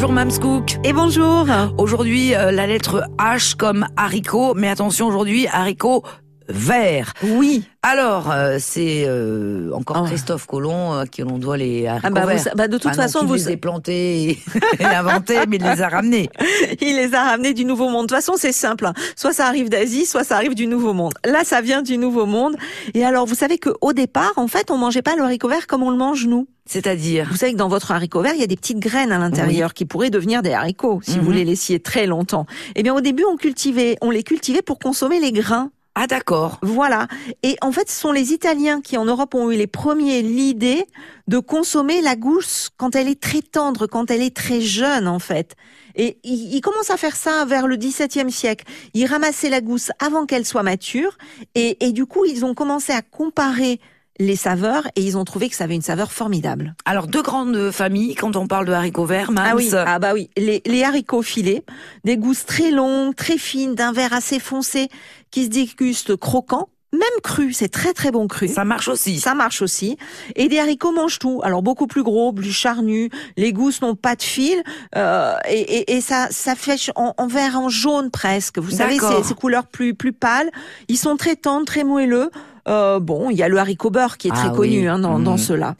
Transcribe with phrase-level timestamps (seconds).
[0.00, 0.78] Bonjour Mamscook.
[0.82, 1.46] Et bonjour.
[1.76, 6.04] Aujourd'hui, euh, la lettre H comme haricot, mais attention aujourd'hui, haricot
[6.52, 7.12] vert.
[7.22, 7.64] Oui.
[7.82, 10.06] Alors, euh, c'est euh, encore Oh.
[10.06, 12.48] Christophe Colomb à qui l'on doit les haricots Ah bah, verts.
[12.54, 14.38] bah, de toute non, façon, vous les a plantés
[14.78, 16.28] et, inventés, mais il les a ramenés.
[16.80, 18.06] il les a ramenés du Nouveau Monde.
[18.06, 18.86] De toute façon, c'est simple.
[18.86, 18.92] hein.
[19.16, 21.14] Soit ça arrive d'Asie, soit ça arrive du Nouveau Monde.
[21.24, 22.56] Là, ça vient du Nouveau Monde.
[22.94, 25.66] Et alors, vous savez que au départ, en fait, on mangeait pas le haricot vert
[25.66, 26.46] comme on le mange nous.
[26.66, 29.18] C'est-à-dire Vous savez que dans votre haricot vert, il y a des petites graines à
[29.18, 31.24] l'intérieur qui pourraient devenir des haricots si Mhm.
[31.24, 32.46] vous les laissiez très longtemps.
[32.76, 35.70] Eh bien, au début, on cultivait, on les cultivait pour consommer les grains.
[35.94, 36.58] Ah d'accord.
[36.62, 37.08] Voilà.
[37.42, 40.86] Et en fait, ce sont les Italiens qui, en Europe, ont eu les premiers l'idée
[41.26, 45.18] de consommer la gousse quand elle est très tendre, quand elle est très jeune, en
[45.18, 45.56] fait.
[45.96, 48.64] Et ils, commencent à faire ça vers le XVIIe siècle.
[48.94, 51.18] Ils ramassaient la gousse avant qu'elle soit mature.
[51.56, 53.80] Et du coup, ils ont commencé à comparer
[54.20, 56.76] les saveurs et ils ont trouvé que ça avait une saveur formidable.
[56.84, 59.44] Alors deux grandes familles quand on parle de haricots verts, Mams.
[59.50, 61.64] Ah oui, ah bah oui, les, les haricots filés,
[62.04, 64.88] des gousses très longues, très fines, d'un vert assez foncé,
[65.30, 68.48] qui se dégustent croquants, même crus, c'est très très bon cru.
[68.48, 69.20] Ça marche aussi.
[69.20, 69.96] Ça marche aussi.
[70.34, 71.40] Et des haricots mange tout.
[71.44, 73.10] Alors beaucoup plus gros, plus charnus.
[73.36, 74.60] Les gousses n'ont pas de fil.
[74.96, 78.58] euh, et, et, et ça, ça fait en, en vert, en jaune presque.
[78.58, 80.50] Vous savez, ces, ces couleurs plus plus pâles.
[80.88, 82.30] Ils sont très tendres, très moelleux.
[82.70, 84.56] Euh, bon, il y a le haricot beurre qui est Ah très oui.
[84.56, 85.38] connu hein, dans, dans Mhm.
[85.38, 85.74] ceux-là.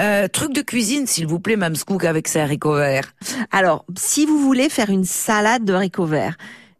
[0.00, 3.14] Euh, truc de cuisine, s'il vous plaît, Mamscook, avec ces haricots verts.
[3.50, 6.36] Alors, si vous voulez faire une salade de haricots verts,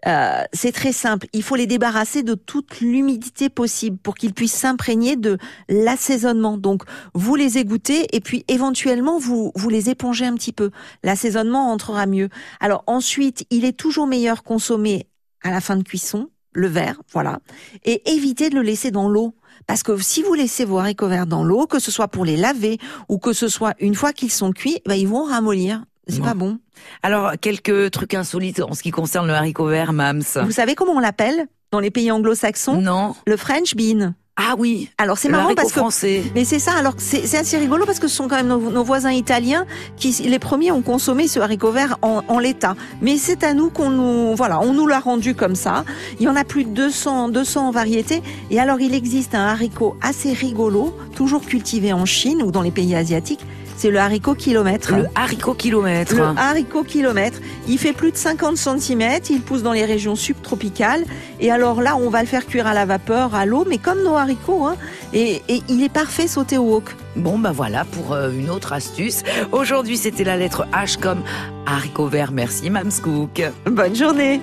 [0.06, 1.26] euh, c'est très simple.
[1.32, 5.36] Il faut les débarrasser de toute l'humidité possible pour qu'ils puissent s'imprégner de
[5.68, 6.58] l'assaisonnement.
[6.58, 6.82] Donc,
[7.14, 10.70] vous les égouttez et puis éventuellement vous vous les épongez un petit peu.
[11.02, 12.28] L'assaisonnement entrera mieux.
[12.60, 15.08] Alors ensuite, il est toujours meilleur consommer
[15.42, 17.40] à la fin de cuisson le verre, voilà,
[17.84, 19.34] et éviter de le laisser dans l'eau.
[19.66, 22.36] Parce que si vous laissez vos haricots verts dans l'eau, que ce soit pour les
[22.36, 25.84] laver ou que ce soit une fois qu'ils sont cuits, ben ils vont ramollir.
[26.08, 26.60] C'est pas bon.
[27.02, 30.22] Alors, quelques trucs insolites en ce qui concerne le haricot vert, Mams.
[30.44, 32.80] Vous savez comment on l'appelle dans les pays anglo-saxons?
[32.80, 33.16] Non.
[33.26, 34.14] Le French bean.
[34.38, 34.90] Ah oui.
[34.98, 36.22] Alors c'est marrant parce que français.
[36.34, 36.72] mais c'est ça.
[36.74, 39.64] Alors c'est c'est assez rigolo parce que ce sont quand même nos, nos voisins italiens
[39.96, 42.76] qui les premiers ont consommé ce haricot vert en, en l'état.
[43.00, 45.84] Mais c'est à nous qu'on nous voilà, on nous l'a rendu comme ça.
[46.20, 49.96] Il y en a plus de 200 200 variétés et alors il existe un haricot
[50.02, 53.44] assez rigolo, toujours cultivé en Chine ou dans les pays asiatiques.
[53.76, 54.94] C'est le haricot kilomètre.
[54.96, 56.14] Le haricot kilomètre.
[56.14, 57.38] Le haricot kilomètre,
[57.68, 61.04] il fait plus de 50 cm, il pousse dans les régions subtropicales.
[61.40, 64.02] Et alors là, on va le faire cuire à la vapeur, à l'eau, mais comme
[64.02, 64.64] nos haricots.
[64.64, 64.76] Hein,
[65.12, 66.84] et, et il est parfait sauté au wok.
[67.16, 69.22] Bon, bah voilà pour euh, une autre astuce.
[69.52, 71.22] Aujourd'hui, c'était la lettre H comme
[71.66, 72.32] haricot vert.
[72.32, 73.42] Merci, Mamscook.
[73.66, 74.40] Bonne journée